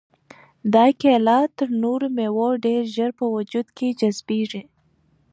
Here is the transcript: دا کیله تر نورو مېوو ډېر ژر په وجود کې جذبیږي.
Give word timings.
دا 0.73 0.85
کیله 1.01 1.39
تر 1.57 1.69
نورو 1.83 2.07
مېوو 2.17 2.47
ډېر 2.65 2.81
ژر 2.95 3.09
په 3.19 3.25
وجود 3.35 3.67
کې 3.77 3.87
جذبیږي. 3.99 4.63